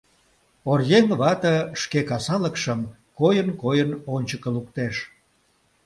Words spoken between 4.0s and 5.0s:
ончыко луктеш.